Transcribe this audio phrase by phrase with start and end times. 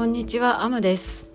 [0.00, 1.26] こんにちは、アムです、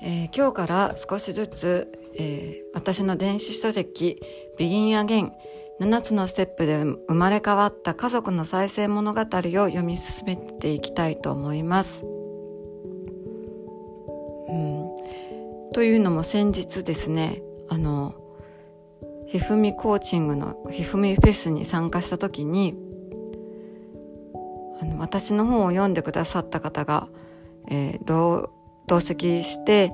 [0.00, 4.22] えー今日から少しずつ、えー私の電子書籍、
[4.56, 5.32] ビギンアゲン
[5.80, 12.04] 7つのステップで生まれ変わった家族の再生物語を読み進めていきたいと思います。
[12.04, 12.06] う
[14.52, 14.92] ん、
[15.72, 18.14] というのも先日ですね、あの、
[19.26, 22.76] ひふみコーチングのひふみフェスに参加した時に、
[24.80, 27.08] あの私の本を読んでくださった方が、
[27.68, 28.50] えー同
[28.86, 29.92] 同席して、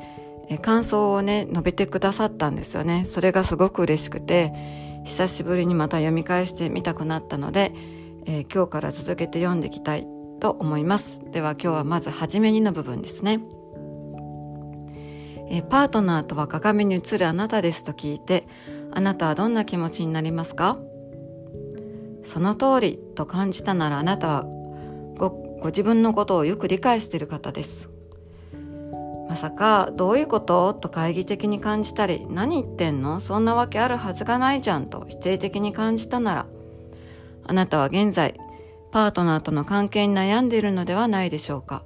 [0.48, 3.04] えー感想をね述べてくださったんですよね。
[3.04, 4.52] それがすごく嬉しくて
[5.04, 7.72] 久しぶりにまた読み返してみたくなったので、
[8.26, 10.06] えー今日から続けて読んでいきたい
[10.40, 11.20] と思います。
[11.30, 13.40] では今日はまずはじめにの部分ですね、
[15.48, 18.46] えーパートナーとは鏡に映るあなたですと聞いて
[18.90, 20.78] あなたはどんな気持ちになりますか？
[22.24, 24.46] その通りと感じたならあなたは
[25.62, 27.88] ご自分のことをよく理解している方です。
[29.28, 30.74] まさかどういうこと？
[30.74, 33.20] と懐疑的に感じたり何言ってんの？
[33.20, 36.46] そんなわけあるはずがないじゃんと否定的に感じたなら
[37.44, 38.34] あなたは現在
[38.90, 41.84] パートナーとの関係に悩んでいるのではないでしょうか。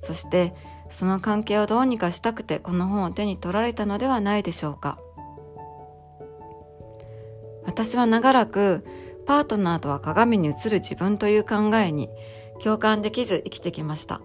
[0.00, 0.54] そして
[0.88, 4.98] その関係をどうにかしたくてこの本を手に取られたのではないでしょうか。
[7.64, 8.86] 私は長らく
[9.26, 12.10] パートナーとは鏡に映る自分という考えに
[12.64, 14.22] 共感できず生きてきました。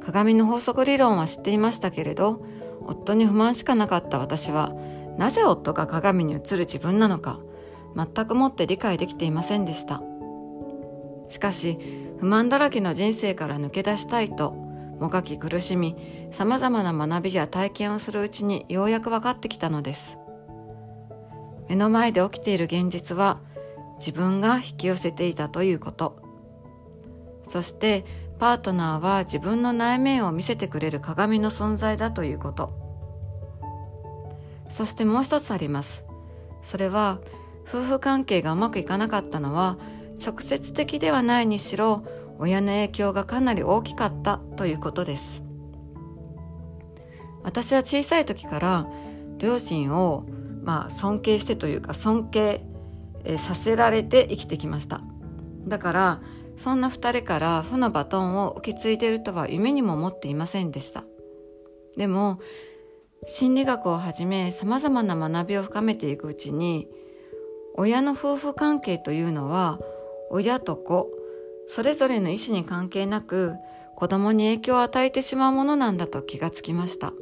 [0.00, 2.42] 鏡の法則理論は知っていましたけれど
[2.86, 4.72] 夫に不満しかなかった私は
[5.18, 7.38] なぜ夫が鏡に映る自分なのか
[7.94, 10.02] 全くもって理解できていませんでした。
[11.28, 11.78] しかし
[12.18, 15.94] 不満だらけの人生から抜け出したいともがき苦しみ
[16.30, 20.18] 様々な学びや体験をするうちにようやく分かってきたのです。
[21.68, 23.40] 目の前で起きている現実は
[23.98, 26.31] 自分が引き寄せていたということ。
[27.48, 28.04] そして
[28.38, 32.72] パートナーは自分の内面を見せてくれる鏡の存在だということ。
[34.70, 36.04] そしてもう一つあります。
[36.62, 37.20] それは
[37.68, 39.78] 夫婦関係がうまくいかなかったのは
[40.24, 42.04] 直接的ではないにしろ
[42.38, 45.42] 親の影響がかなり大きかったということです。
[47.44, 48.86] 私は小さい時から
[49.38, 50.26] 両親を
[50.62, 52.64] まあ尊敬してというか尊敬
[53.38, 55.00] させられて生きてきました。
[55.66, 56.20] だから
[56.62, 61.02] そんな二人から負のバトンを受け継いでるとは夢にも思っていませんでした。
[61.96, 62.38] でも
[63.26, 66.88] 心理学をはじめ様々な学びを深めていくうちに
[67.74, 69.80] 親の夫婦関係というのは
[70.30, 71.10] 親と子
[71.66, 73.54] それぞれの意思に関係なく
[73.96, 77.12] 子供に影響を与えてしまうものなんだと気がつきました。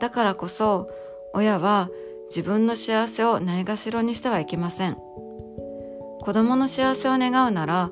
[0.00, 0.90] だからこそ
[1.32, 1.90] 親は
[2.28, 5.11] 自分の幸せをないがしろにしてはいけません。
[6.22, 7.90] 子供の幸せを願うなら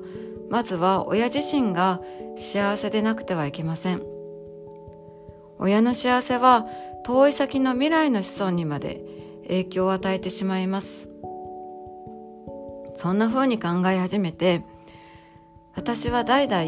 [0.49, 1.99] まずは親自身が
[2.37, 4.01] 幸せでなくてはいけません。
[5.59, 6.65] 親の幸せは
[7.03, 9.01] 遠い先の未来の子孫にまで
[9.43, 11.09] 影響を与えてしまいます。
[12.95, 14.63] そんな風に考え始めて
[15.75, 16.63] 私は代々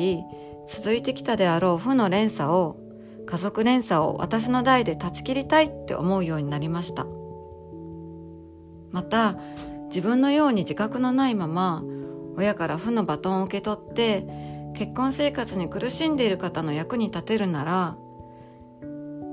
[0.68, 2.78] 続いてきたであろう負の連鎖を
[3.26, 7.06] 家族連鎖を私の代で断ち切りたいって思うようになりました。
[8.92, 9.38] また
[9.94, 11.84] 自分のように自覚のないまま
[12.36, 14.26] 親から負のバトンを受け取って
[14.74, 17.96] 結婚生活に苦しんでいる方の役に立てるなら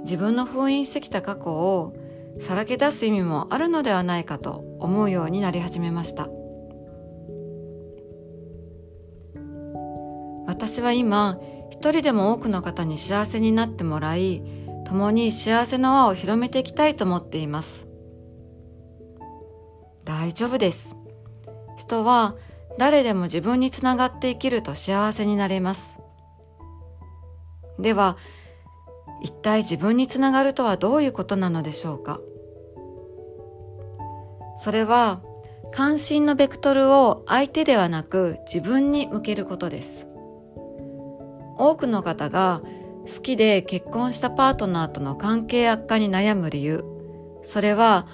[0.02, 1.94] 自分の封印してきた過去を
[2.42, 6.28] さらけ出す意味もあるのではないかと思うようになり始めました。
[10.46, 11.38] 私は今
[11.70, 14.42] 一人でも多くの方に幸せになってもらい
[14.84, 17.89] 共に幸せの輪を広めていきたいと思っています。
[20.10, 20.96] 大丈夫です。
[21.76, 22.34] 人は
[22.78, 25.96] 誰でも自分につながって生きると幸せになれます。
[27.78, 28.16] では
[29.22, 32.20] 一体自分につながるとはどういうことなのでしょうか。
[34.58, 35.20] それは
[35.70, 40.08] 関心のベクトルを相手ではなく自分に向けることです。
[41.56, 42.62] 多くの方が
[43.06, 46.84] 好きで結婚したパートナーとの関係悪化に悩む理由。
[47.44, 48.08] それは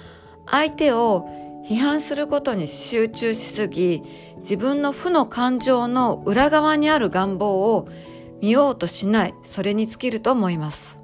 [0.45, 1.27] 相手を
[1.67, 4.01] 批判することに集中しすぎ
[4.37, 7.89] 自分の負の感情の裏側にある願望を
[8.41, 10.97] 見ようとしないそれに尽きると思います。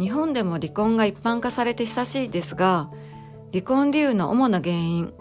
[0.00, 2.90] 日本でも離婚が一般化されて久しいですが
[3.52, 5.12] 離婚理由の主な原因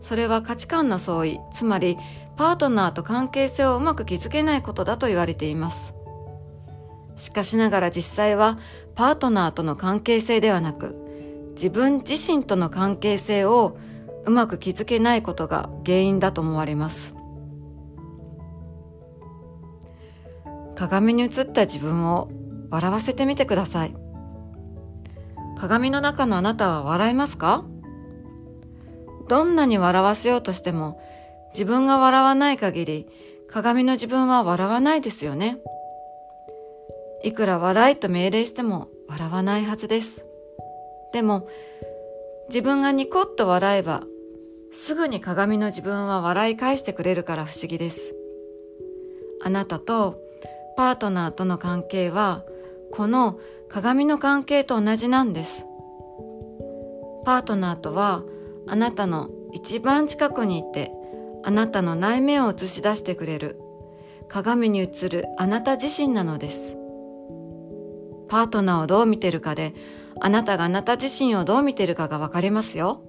[0.00, 1.98] それは価値観の相違つまり
[2.36, 5.92] パートナーと関係性をうまく築けないことだと言われています。
[7.16, 8.58] しかしながら実際は
[8.94, 11.09] パートナーとの関係性ではなく
[11.60, 13.76] 自分自身との関係性を
[14.24, 17.14] うまく築けないことが原因だと思われます
[20.74, 22.30] 鏡に映った自分を
[22.70, 23.94] 笑わせてみてください。
[25.58, 27.64] 鏡の中のあなたは笑いますか？
[29.28, 30.98] どんなに笑わせようとしても
[31.52, 33.06] 自分が笑わない限り
[33.50, 35.58] 鏡の自分は笑わないですよね。
[37.24, 40.24] いくら笑いと命令しても笑わないはずです。
[41.12, 41.48] でも
[42.48, 44.02] 自分がニコッと笑えば
[44.72, 48.14] すぐに鏡の自分は笑い返してくれるから不思議です。
[49.42, 50.20] あなたと
[50.76, 52.44] パートナーとの関係は
[52.92, 55.66] この鏡の関係と同じなんです。
[57.24, 58.22] パートナーとは
[58.66, 60.92] あなたの一番近くにいて
[61.42, 63.60] あなたの内面を映し出してくれる
[64.28, 66.76] 鏡に映るあなた自身なのです。
[68.28, 69.74] パートナーをどう見てるかで
[70.18, 73.02] あなたがあなた自身をどう見てるかがわかりますよ。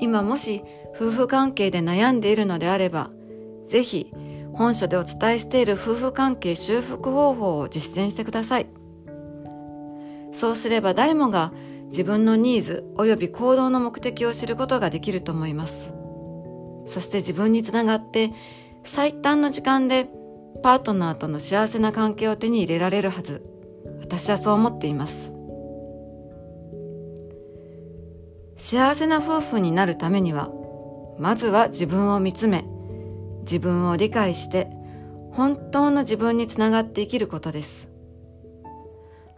[0.00, 0.62] 今もし
[0.94, 3.10] 夫婦関係で悩んでいるのであれば、
[3.64, 4.12] ぜひ
[4.54, 8.66] 本書でお伝えしている夫婦関係修復方法を実践してください。
[10.32, 11.52] そうすれば誰もが
[11.86, 15.92] 自分のニーズ及び行動の目的を知ることができると思います。
[16.86, 18.32] そして自分につながって
[18.84, 20.08] 最短の時間で
[20.62, 23.49] パートナーとの幸せな関係を手に入れられるはず。
[24.00, 25.30] 私はそう思っています。
[28.56, 30.50] 幸せな夫婦になるためには、
[31.18, 32.64] まずは自分を見つめ、
[33.42, 34.68] 自分を理解して、
[35.32, 37.88] 本当の自分につながって生きることです。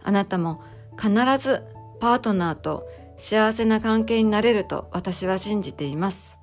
[0.03, 0.61] あなたも
[1.01, 1.63] 必ず
[1.99, 2.87] パートナーと
[3.17, 6.37] 幸せな関係になれると私は信じています。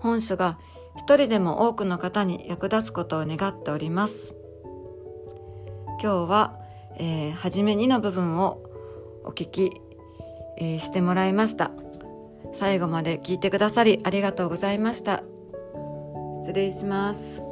[0.00, 0.58] 本書が
[0.96, 4.34] 一人でも多くの方に役立つことを願っております。
[6.02, 6.58] 今日は、
[6.96, 8.62] えー、初めにの部分を
[9.24, 9.72] お聞き、
[10.58, 11.70] えー、してもらいました。
[12.52, 15.22] 最後まで聞いてくださりありがとうございました。
[16.42, 17.43] 失礼します。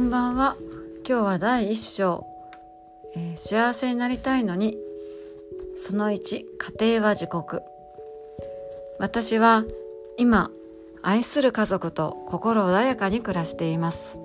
[0.00, 0.56] んばんは。
[1.06, 2.26] 今日は第1章、
[3.14, 4.78] えー、幸せになりたいのに
[5.76, 6.44] その1
[6.80, 7.62] 家庭は自国。
[8.98, 9.64] 私は
[10.16, 10.50] 今
[11.02, 14.18] 愛する家族と心穏やかに暮らしています。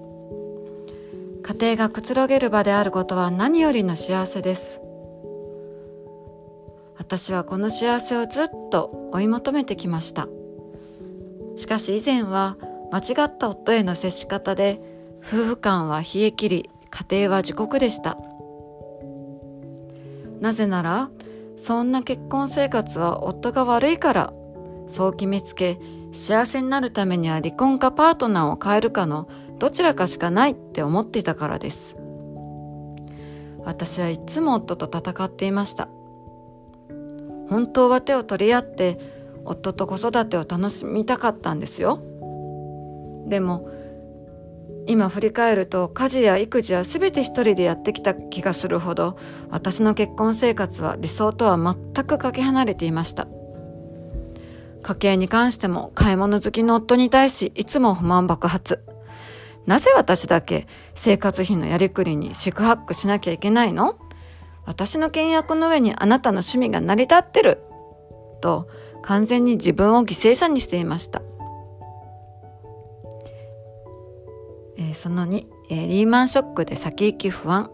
[1.44, 4.80] 家庭がくつろげる場であることは何よりの幸せです。
[6.98, 10.30] 私はこの幸せをずっと追い求めてきました。
[11.58, 12.56] しかし以前は
[12.94, 14.95] 間違った夫への接し方で
[15.28, 18.16] 夫婦間は冷え切り家庭は自国でした。
[20.40, 21.10] なぜなら
[21.58, 24.34] そんな結婚生活は夫が悪いから
[24.88, 25.80] そう決めつけ
[26.14, 29.28] 幸せになるためには離婚かパートナーを変えるかの
[29.58, 31.98] どちらかしかないって思っていたからです。
[33.64, 35.90] 私はいつも夫と戦っていました。
[37.50, 39.00] 本当は手を取り合って
[39.44, 42.00] 夫と子育てを楽しみたかったんですよ。
[43.28, 43.68] でも
[44.88, 49.18] 今振り返ると家事や育児は全て一人でやってきた気がするほど
[49.50, 53.28] 私の結婚生活は理想とは全くかけ離れていました。
[54.84, 58.84] 家計に関しても買い物好きの夫に対しいつも不満爆発。
[59.66, 63.98] なぜ私だけ生活費のやりくりに四苦八苦しなきゃいけないの？
[64.66, 67.64] 私の倹約の上にあなたの趣味が成り立ってる？
[68.42, 68.70] と
[69.02, 71.24] 完全に自分を犠牲者にしていました。
[74.78, 77.70] えー、その2、えー、リーマンショックで先行き不安。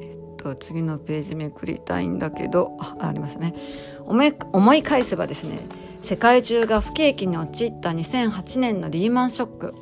[0.00, 3.54] えっと、次のページめくりたいんだけど、あ、ありますね。
[4.06, 5.58] 思い、思い返せばですね、
[6.02, 9.74] 世界中が不景気に陥った2008年のリーマンショック。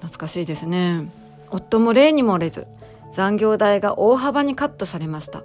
[0.00, 1.10] 懐かしいですね。
[1.50, 2.66] 夫も例に漏れず、
[3.12, 5.44] 残業代が大幅にカットされました。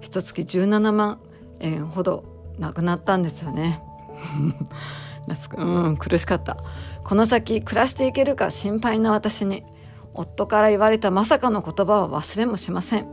[0.00, 1.18] 一月17万
[1.60, 2.24] 円ほど
[2.58, 3.82] なくなったんですよね。
[5.56, 6.56] うん、苦しかった。
[7.04, 9.64] この先暮らしていけるか心配な私に、
[10.14, 13.06] 夫から言われたまさかの言葉は忘れもしません。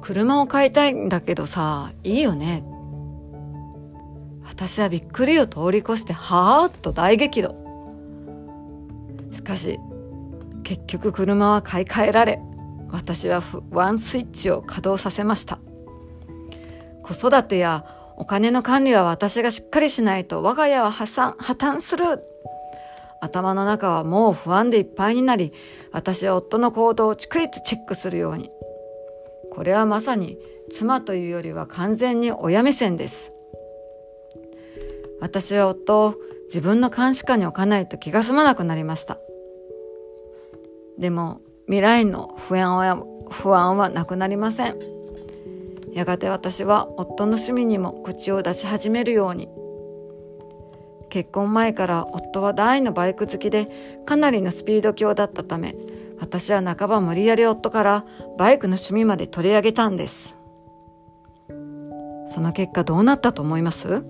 [0.00, 2.64] 車を買いたいんだけどさ、いいよね。
[4.44, 7.56] 私はびっくりを通り越して、はーっと大激怒。
[9.32, 9.80] しかし、
[10.62, 12.40] 結局車は買い替えられ、
[12.90, 15.58] 私はワンスイッチを稼働させました。
[17.04, 17.84] 子育てや
[18.16, 22.24] お金の管理は私がしっかりしないと我が家は破産、破綻する。
[23.20, 25.52] 頭の中はもう不安でいっぱいになり、
[25.92, 28.50] 私は夫の行動を逐一チェックするように。
[29.52, 30.38] これはまさに
[30.70, 33.32] 妻というよりは完全に親目線です。
[35.20, 36.14] 私は夫を
[36.46, 39.18] 自分の監視下に置かないと気が済まなくなりました。
[40.98, 44.93] でも未来の不安は不安はなくなりません。
[45.94, 49.48] やがて私は夫の趣味にも口を出し始めるように。
[51.08, 55.76] 結婚前から夫は大のバイク好きでかなりのスピード強だったため、
[56.18, 58.04] 私は半ば無理やり夫から
[58.36, 60.34] バイクの趣味まで取り上げたんです。
[62.28, 64.02] その結果どうなったと思います？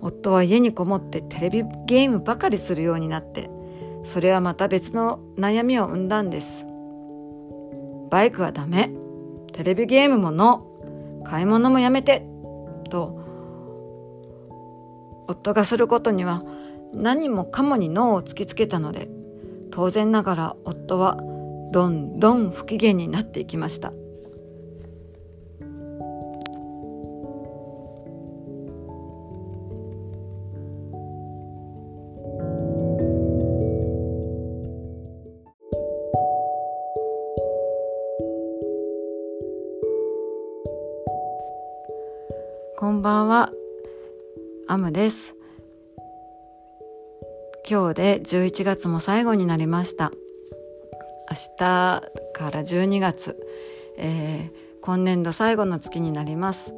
[0.00, 3.50] 夫は家にこもってテレビゲームばかりするようになって、
[4.04, 6.64] それはまた別の悩みを生んだんです。
[8.10, 8.92] バイクはダメ。
[9.56, 10.66] テレビゲームもの。
[11.24, 12.26] 買い物もやめて。
[12.90, 13.18] と、
[15.26, 16.44] 夫がすることには
[16.92, 19.08] 何もかもに脳を突きつけたので、
[19.70, 21.18] 当然ながら夫は
[21.72, 23.92] どんどん不機嫌になっていきました。
[43.06, 43.52] ばんは、
[44.66, 45.36] アムです。
[47.70, 50.10] 今日で11月も最後になりました。
[51.30, 52.02] 明日
[52.34, 53.36] から12月、
[53.96, 56.72] えー、今年度最後の月になります。
[56.72, 56.74] う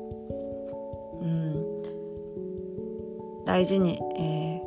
[1.26, 1.64] ん、
[3.47, 4.61] 大事に、え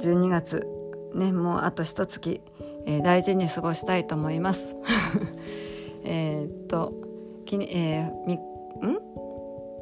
[0.00, 0.66] ー、12月、
[1.14, 2.40] ね、もうあと一月、
[2.86, 4.74] えー、大事に過ごしたいと思います。
[6.02, 6.92] えっと、
[7.44, 8.53] きえー、みん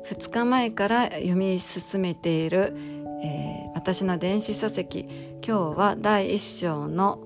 [0.07, 2.75] 2日前から読み進めている、
[3.23, 5.09] えー、私の電子書籍
[5.47, 7.21] 今日は第1章の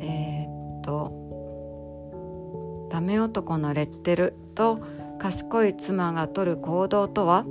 [0.00, 1.22] えー、っと
[2.92, 4.80] 「ダメ男のレッテル」と
[5.18, 7.46] 「賢い妻がとる行動とは?」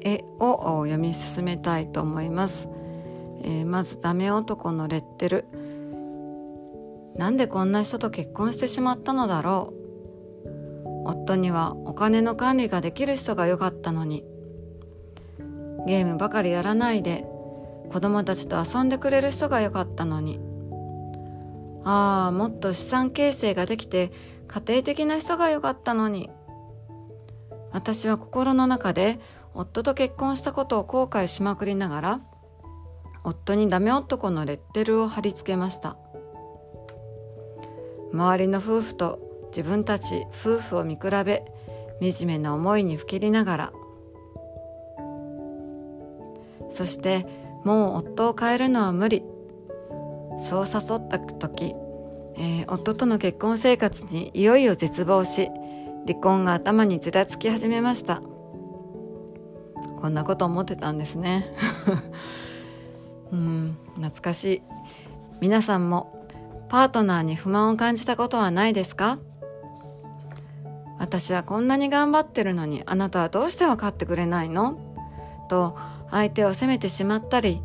[0.00, 2.68] 絵を読み進めたいと思います、
[3.42, 5.44] えー、まず「ダメ男のレッテル」
[7.18, 9.77] なんでこんな人と結婚してしまったのだろう
[11.28, 14.24] 夫にはお金の管理ができる人が良かったのに。
[15.86, 17.26] ゲームばかりやらないで
[17.92, 20.40] 子供たちと遊んでくれる人が良かったのに。
[21.84, 24.10] ああもっと資産形成ができて
[24.46, 26.30] 家庭的な人が良かったのに。
[27.72, 29.20] 私は心の中で
[29.52, 32.20] 夫と結婚したことを後悔しまくりながら
[33.22, 35.98] 夫にダメ男のレッテルを貼り付けました。
[38.14, 41.44] 周りの夫婦と自分たち夫婦を見比べ
[42.00, 43.72] 惨めな思いにふけりながら。
[46.72, 47.26] そして
[47.64, 49.22] もう夫を変えるのは無理。
[50.48, 51.74] そう誘った時、
[52.36, 55.50] えー、夫との結婚生活にいよいよ絶望し
[56.06, 58.22] 離婚が頭にちらつき始めました。
[60.00, 61.46] こんなこと思ってたんですね。
[63.32, 64.62] うん懐かしい。
[65.40, 66.26] 皆さんも
[66.68, 69.18] パートナーに不満を感じたことはないですか？
[70.98, 74.78] 私はこんなに頑張ってるのにあなたはどうして分かってくれないの？
[75.48, 75.76] と
[76.10, 77.62] 相手を責めてしまったり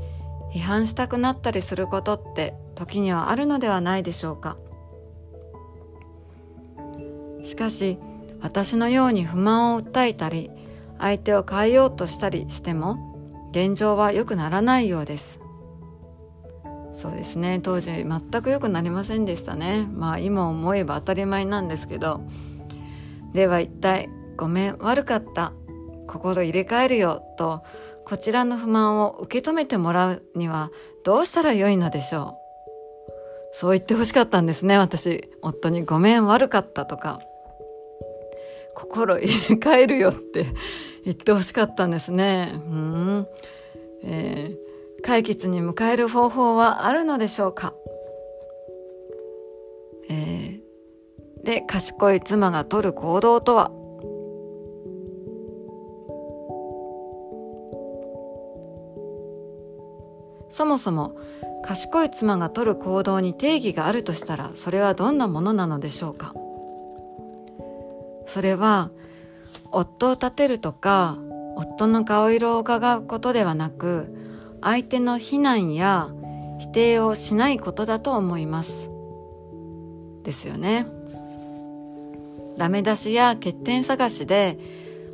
[0.53, 4.57] 批判したくなったりすることって時にはあるのではないでしょうか。
[7.43, 7.97] しかし
[8.39, 10.51] 私のように不満を訴えたり
[10.99, 15.39] 相手を変えようとしたりしても現状は良くならないようです。
[16.93, 17.59] そうですね。
[17.61, 19.87] 当時全く良くなりませんでしたね。
[19.91, 22.21] まあ今思えば当たり前なんですけど。
[23.33, 25.53] では一体ごめん悪かった。
[26.07, 27.63] 心入れ替えるよと
[28.05, 30.69] こちらの不満を受け止めてもらうには
[31.03, 32.37] どうしたらよいのでしょ
[33.53, 33.55] う？
[33.55, 34.77] そう言ってほしかったんですね。
[34.77, 37.21] 私夫にごめん悪かったとか。
[38.75, 40.45] 心入れ替えるよって
[41.05, 42.53] 言ってほしかったんですね。
[42.53, 43.27] うん、
[44.03, 47.73] えー、解決に迎える方法はあるのでしょうか？
[50.09, 50.42] えー
[51.43, 53.71] で賢い妻が取る行動とは？
[60.50, 61.15] そもそも
[61.63, 66.33] 賢い妻が取る行動に定義があるとしたらそれはどんなものなのでしょうか？
[68.27, 68.91] それは
[69.71, 71.17] 夫を立てるとか
[71.55, 74.15] 夫の顔色を伺うことではなく
[74.62, 76.09] 相手の非難や
[76.59, 78.89] 否定をしないことだと思います。
[80.23, 80.88] ですよね。
[82.57, 84.57] ダメ出しや欠点探しで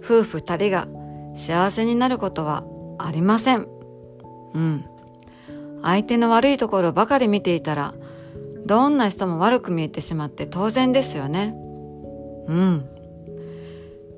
[0.04, 0.88] 夫婦二人が
[1.36, 2.64] 幸せになることは
[2.98, 3.68] ありません。
[4.54, 4.86] うん。
[5.82, 7.94] 相手の悪いところばかり見ていたら、
[8.66, 11.56] どんな人も悪く見えてしまって当然ですよね。
[12.48, 12.86] うん。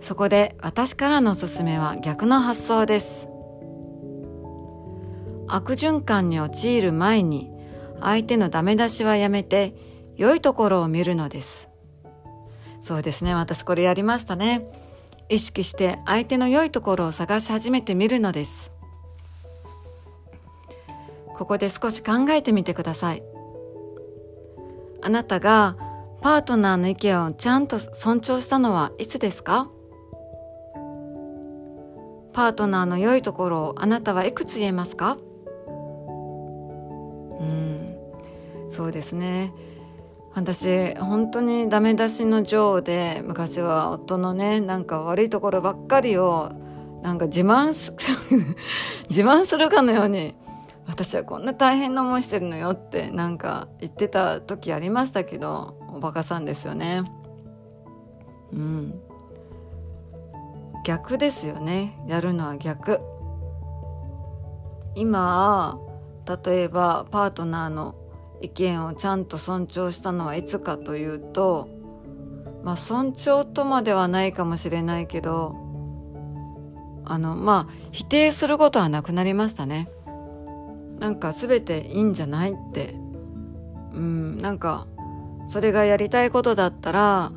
[0.02, 3.28] そこで私からのおすすめは逆の発想です。
[5.48, 7.52] 悪循環に陥る前に
[8.00, 9.76] 相手のダメ出しはやめて
[10.16, 11.71] 良いところを見るのです。
[12.82, 13.36] そうですね。
[13.36, 14.70] 私これやりましたね。
[15.30, 18.72] 意識して相手の良いところを探し始めてみるのです。
[21.36, 23.24] ここで少し考えてみてください。
[25.02, 25.78] あなたが
[26.22, 29.70] パートナーの意見をちゃんと尊重したのはいつですか？
[32.34, 35.18] パートナーの良いところをあなたはいくつ言えますか？
[37.40, 37.96] うん
[38.70, 39.54] そうですね
[40.34, 46.54] 私本当にダメ出しの女王で昔は夫のねなんか悪いところばっかりを
[47.02, 47.94] なんか自慢す
[49.10, 50.36] 自慢するかのように
[50.88, 57.04] 私はこんな大変な思いしてるのよってなんか言ってた時ありましたけどおバカさんですよね。
[58.54, 59.02] うん。
[60.84, 61.98] 逆ですよね。
[62.08, 63.00] やるのは逆。
[64.96, 65.80] 今
[66.46, 67.96] 例えばパートナーの
[68.42, 71.70] 意見をちゃんと尊重したのはいつかというと
[72.64, 75.56] まあ尊重とまではないかもしれないけど
[77.06, 79.90] あのまあ否定することはなくなりましたね。
[81.00, 82.96] なんか全ていいんじゃないって。
[83.94, 84.88] うんなんか
[85.48, 87.32] それがやりたいことだったら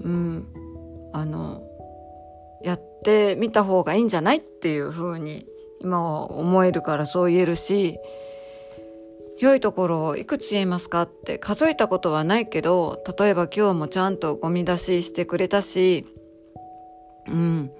[0.00, 0.48] うん
[1.12, 1.62] あの
[2.62, 5.46] やってみた方がいいんじゃないっていうふうに
[5.80, 7.98] 今は思えるからそう言えるし
[9.38, 16.06] 良いところをいくつ言えますかって数えたことはないけど例えば今日もちゃんとゴミ出ししてくれたし
[17.28, 17.70] うん。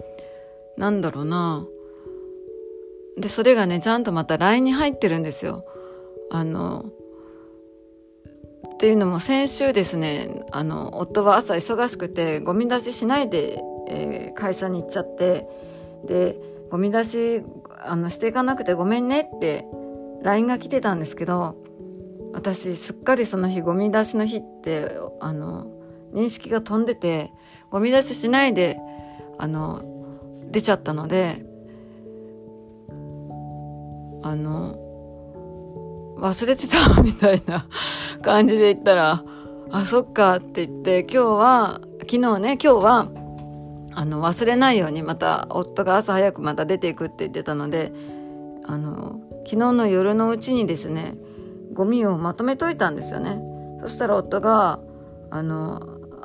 [0.76, 1.64] なんだろうな。
[3.16, 5.64] でそれがねちゃんとまた LINE に入ってるんですよ。
[6.30, 6.86] あの
[8.74, 15.48] っていうのも先週ですねあの夫は朝忙しくてゴミ出ししないでえー、会社に行っちゃって
[16.06, 16.38] で
[16.70, 17.42] ゴミ出し
[17.84, 19.64] あのしていかなくてごめんねって
[20.22, 21.56] LINE が来てたんですけど
[22.32, 25.66] 私すっかりその日ゴミ出しの日ってあの
[26.12, 27.30] 認識が飛んでて
[27.70, 28.78] ゴミ出ししないで
[29.38, 29.82] あの
[30.50, 31.44] 出ちゃったので
[34.22, 34.76] あの
[36.18, 37.66] 忘れてたみたいな
[38.22, 39.22] 感じで言ったら
[39.70, 43.08] あそっかって言って今日は昨日ね今日は
[43.92, 47.92] あの忘れないようにまた夫が朝早くまた出ていくって言ってたので
[48.66, 51.16] あの昨日の夜のうちにですね
[51.72, 53.40] ゴミをまとめといたんですよね。
[53.82, 54.80] そしたら夫が
[55.30, 55.80] 「あの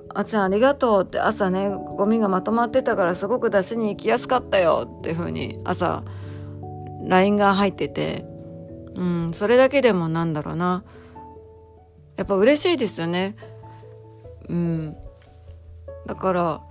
[0.10, 6.04] あちゃんありがとう」って朝ねゴミがまとまってたからすごく出しに行きやすかったよっていう風に朝
[7.06, 8.26] LINE が入ってて
[8.96, 10.84] うんそれだけでもなんだろうな。
[12.18, 13.36] やっぱ嬉しいですよね。
[14.50, 14.96] うん。
[16.06, 16.62] だから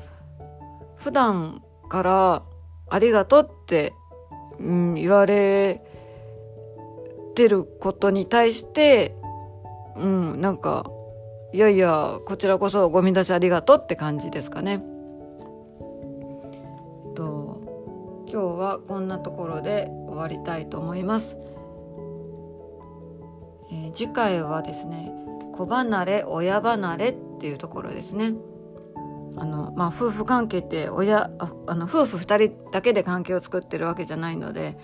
[0.97, 2.43] 普段から
[2.89, 3.95] ありがとうって、
[4.59, 5.83] うん、言われ
[7.41, 9.17] てることに対して、
[9.97, 10.85] うん、なんか、
[11.55, 14.85] いやいや、こちらこそゴミ出しありがとうって感じですかね。
[17.15, 21.39] と、今日はこんなところで終わりたいと思います。
[23.73, 25.11] えー、次回はですね、
[25.55, 28.35] 子離れ、親離れっていうところですね。
[29.37, 31.31] あの、まあ、夫婦関係って親
[31.67, 34.77] あの夫婦2人だけで関係を作ってるわけじゃないので、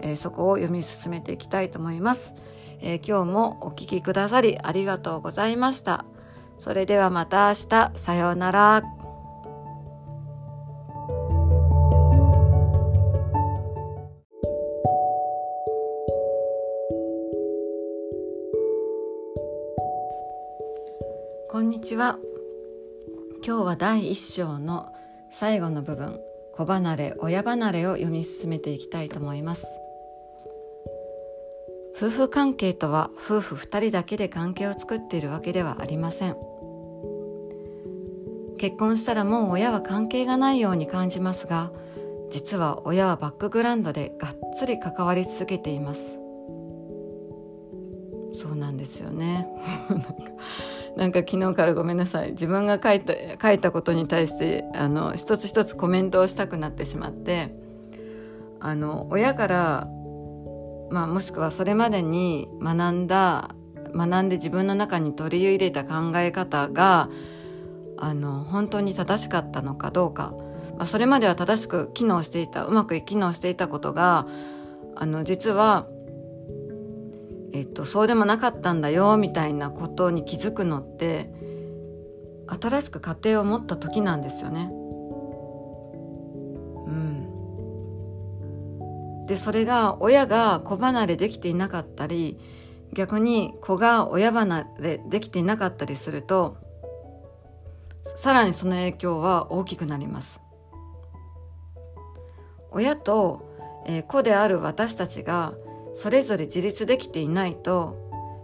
[0.00, 2.34] えー、そこを読み進めていきたいと思います、
[2.80, 6.04] えー、今日もお聴きくださりありがとうございました。
[6.58, 7.92] それではまた明日。
[7.98, 8.82] さようなら。
[21.50, 22.18] こんにちは。
[23.46, 24.92] 今日は第1章の
[25.30, 26.20] 最後の部分
[26.54, 29.85] 子離れ親離れを読み進めていきたいと思います。
[31.96, 36.36] 夫婦関係とは夫婦2人だけで関係を作っているわけではありません。
[38.58, 41.72] 結婚したらもう親は関係がないように感じますが
[42.30, 46.18] 実は親はバックグラウンドでがっつり関わり続けています。
[48.34, 49.48] そうなんですよね。
[50.96, 52.32] なんか昨日からごめんなさい。
[52.32, 57.56] 自分が書いた書いたことに対してあの一つ一つコメントをしたくなってしまって
[58.60, 59.88] あの親から、
[60.90, 63.54] まあ、もしくはそれまでに学んだ
[63.94, 67.08] 学んで自分の中に取り入れた考え方が
[67.98, 70.34] あの本当に正しかったのかどうか
[70.76, 74.26] まあ、それまでは正しく機能していたうまく機能していたことが
[74.94, 75.86] あの実は、
[77.52, 81.32] えっと、そうでもなかったんだよみたいなことに気づくのって
[82.46, 84.70] 新しく家庭を持った時なんですよね。
[89.26, 92.38] でそれが親が子離れできていなかったり
[92.92, 96.56] 逆に子が親離れできていなかったりすると
[98.16, 100.40] さらにその影響は大きくなります。
[102.70, 105.54] 親と、え、子である私たちが
[105.94, 107.96] それぞれ自立できていないと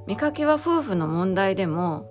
[0.07, 2.11] 見かけは夫婦の問題でも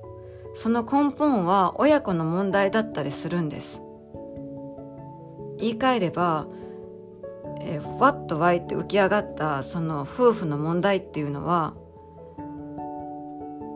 [0.53, 3.81] その根本は親子の問題だったりするんです。
[5.57, 6.47] 言い換えれば、
[7.63, 11.73] えー、What Why って浮き上がったその夫婦の問題っていうのは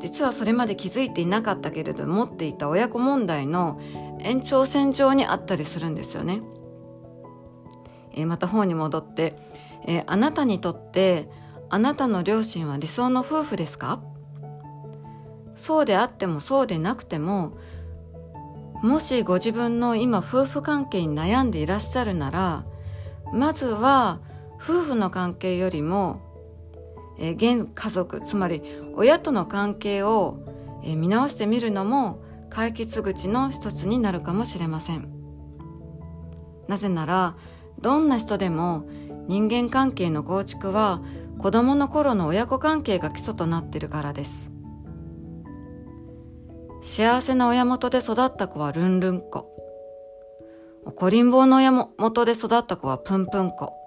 [0.01, 3.79] 実はそれまで気づいていなかったけれど持っていた親子問題の
[4.19, 6.41] 延長線上にあったりするんですよね。
[8.13, 9.35] えー、また本に戻って、
[9.85, 11.29] えー、あなたにとって
[11.69, 14.01] あなたの両親は理想の夫婦ですか？
[15.55, 17.57] そうであってもそうでなくても
[18.83, 22.65] もしご自分の今夫婦関係に悩んでいらっしゃるなら
[23.33, 24.19] まずは
[24.55, 26.25] 夫婦の関係よりも
[27.17, 28.61] えー、現家族つまり
[28.95, 30.39] 親との関係を、
[30.83, 35.09] えー、見直してみるのも解決口の一つになるかもしれません。
[36.67, 37.35] なぜなら
[37.79, 38.87] どんな人でも
[39.27, 41.01] 人間関係の構築は
[41.37, 44.51] 子供の頃の親子関係が基礎となっているからです。
[46.81, 49.54] 幸せな親元で育った子はルンルン子。
[50.85, 53.85] 怒りん坊の親元で育った子はプンプン子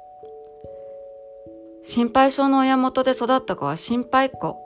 [1.89, 4.59] 心配性の親元で育った子は心配子。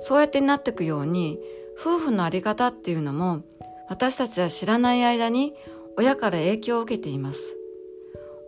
[0.00, 1.38] そうやってなっていくように、
[1.78, 3.42] 夫婦のあり方っていうのも、
[3.90, 5.54] 私たちは知らない間に
[5.98, 7.40] 親から影響を受けています。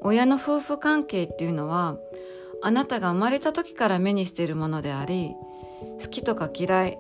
[0.01, 1.99] 親の夫婦関係っていうのは、
[2.63, 5.35] あなたが生まれた時から目にしているものであり、
[6.01, 6.99] 好きとか嫌い、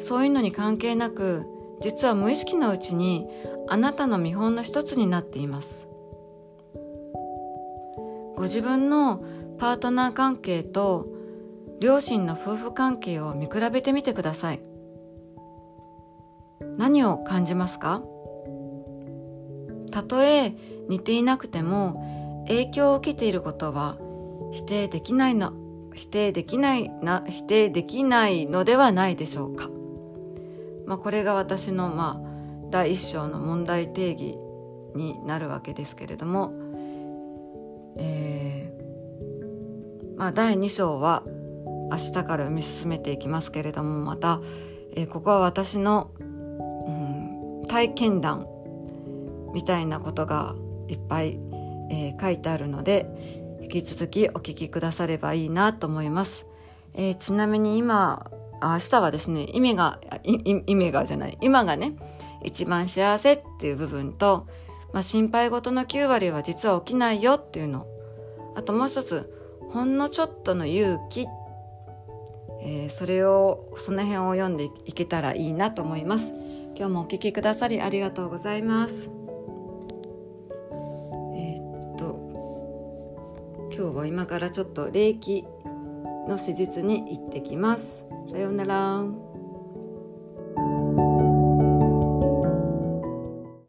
[0.00, 1.46] そういうのに関係なく、
[1.80, 3.26] 実は無意識のうちに
[3.68, 5.88] あなたの見本の一つになっています。
[8.36, 9.24] ご自分の
[9.58, 11.06] パートナー関係と
[11.80, 14.62] 両親の夫婦関係を見比べてみてください。
[16.76, 18.02] 何を感じますか？
[19.90, 20.52] たとえ
[20.88, 23.96] 似ていなくても影響を受けていることは
[24.52, 25.52] 否定できないの
[25.94, 29.70] 否定できないな否定できないのではないでしょうか、
[30.86, 32.33] まあ、これが私の、まあ、
[32.74, 34.36] 第一章の問題定義
[34.96, 36.52] になるわけですけれども、
[37.96, 41.22] えーまあ、第2章は
[41.92, 44.40] 明日から読み進めていきますけれどもまた、
[44.96, 48.48] えー、ここは私の、うん、体験談
[49.54, 50.56] みたいなことが
[50.88, 51.38] いっぱい、
[51.92, 53.06] えー、書いてあるので
[53.62, 56.44] 引き続きお聞きくださればいいなと思います。
[56.94, 61.92] えー、ちなみに今明日はですね意味が意味がじゃない今がね
[62.44, 64.46] 一番幸せっていう部分と、
[64.92, 67.86] まあ、心配事の9割は実は起きないよっていうの。
[68.54, 69.32] あともう一つ
[69.70, 71.26] ほんのちょっとの勇気、
[72.62, 76.32] えー、それをその辺を読んでいけたらいいなと思います。
[76.76, 79.10] 今日もお聞きくださりありがとうございます。
[81.36, 85.44] えー、っと今日は今からちょっと霊気
[86.28, 88.06] の施術に行ってきます。
[88.30, 89.23] さようなら。